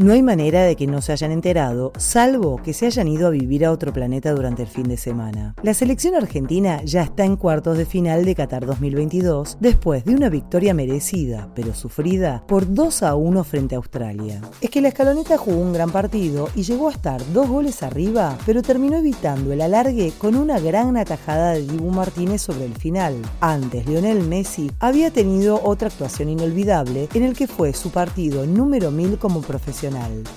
[0.00, 3.30] No hay manera de que no se hayan enterado, salvo que se hayan ido a
[3.30, 5.56] vivir a otro planeta durante el fin de semana.
[5.60, 10.28] La selección argentina ya está en cuartos de final de Qatar 2022 después de una
[10.28, 14.40] victoria merecida, pero sufrida, por 2 a 1 frente a Australia.
[14.60, 18.38] Es que la escaloneta jugó un gran partido y llegó a estar dos goles arriba,
[18.46, 23.16] pero terminó evitando el alargue con una gran atajada de Dibu Martínez sobre el final.
[23.40, 28.92] Antes, Lionel Messi había tenido otra actuación inolvidable en el que fue su partido número
[28.92, 29.87] 1000 como profesional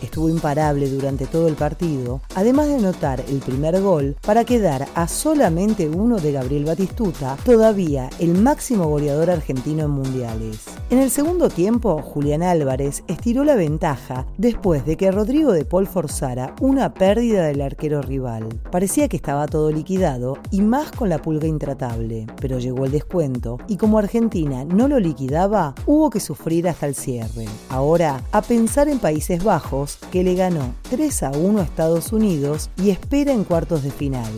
[0.02, 5.08] Estuvo imparable durante todo el partido, además de anotar el primer gol para quedar a
[5.08, 10.60] solamente uno de Gabriel Batistuta, todavía el máximo goleador argentino en mundiales.
[10.90, 15.88] En el segundo tiempo, Julián Álvarez estiró la ventaja después de que Rodrigo de Paul
[15.88, 18.48] forzara una pérdida del arquero rival.
[18.72, 23.58] Parecía que estaba todo liquidado y más con la pulga intratable, pero llegó el descuento
[23.68, 27.46] y como Argentina no lo liquidaba, hubo que sufrir hasta el cierre.
[27.70, 32.70] Ahora, a pensar en países Bajos, que le ganó 3 a 1 a Estados Unidos
[32.78, 34.32] y espera en cuartos de final.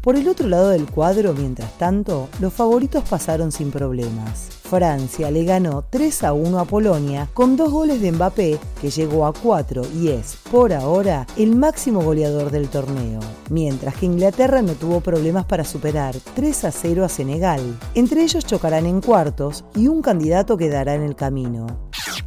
[0.00, 4.48] Por el otro lado del cuadro, mientras tanto, los favoritos pasaron sin problemas.
[4.62, 9.26] Francia le ganó 3 a 1 a Polonia con dos goles de Mbappé, que llegó
[9.26, 13.18] a 4 y es, por ahora, el máximo goleador del torneo,
[13.50, 17.60] mientras que Inglaterra no tuvo problemas para superar 3 a 0 a Senegal.
[17.94, 21.66] Entre ellos chocarán en cuartos y un candidato quedará en el camino.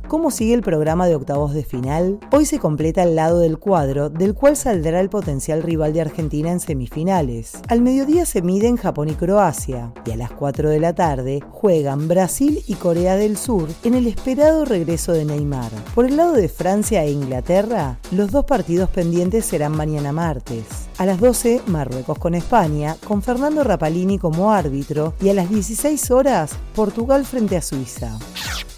[0.10, 2.18] ¿Cómo sigue el programa de octavos de final?
[2.32, 6.52] Hoy se completa el lado del cuadro, del cual saldrá el potencial rival de Argentina
[6.52, 7.60] en semifinales.
[7.68, 12.08] Al mediodía se miden Japón y Croacia, y a las 4 de la tarde juegan
[12.08, 15.70] Brasil y Corea del Sur en el esperado regreso de Neymar.
[15.94, 20.90] Por el lado de Francia e Inglaterra, los dos partidos pendientes serán mañana martes.
[20.98, 26.10] A las 12, Marruecos con España, con Fernando Rapalini como árbitro, y a las 16
[26.10, 28.18] horas, Portugal frente a Suiza.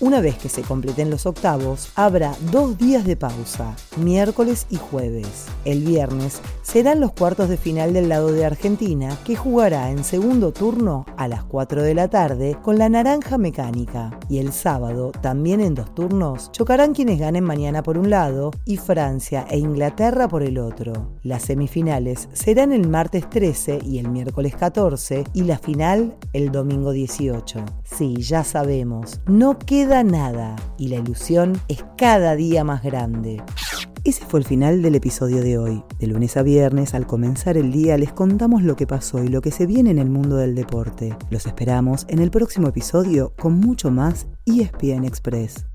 [0.02, 5.46] Una vez que se completen los octavos, habrá dos días de pausa, miércoles y jueves.
[5.64, 10.54] El viernes serán los cuartos de final del lado de Argentina, que jugará en segundo
[10.54, 14.18] turno a las 4 de la tarde con la Naranja Mecánica.
[14.28, 18.78] Y el sábado, también en dos turnos, chocarán quienes ganen mañana por un lado y
[18.78, 21.12] Francia e Inglaterra por el otro.
[21.22, 26.92] Las semifinales serán el martes 13 y el miércoles 14 y la final el domingo
[26.92, 27.64] 18.
[27.84, 33.44] Sí, ya sabemos, no queda nada y la ilusión es cada día más grande.
[34.04, 35.84] Ese fue el final del episodio de hoy.
[36.00, 39.42] De lunes a viernes, al comenzar el día, les contamos lo que pasó y lo
[39.42, 41.16] que se viene en el mundo del deporte.
[41.30, 45.66] Los esperamos en el próximo episodio con mucho más ESPN Express.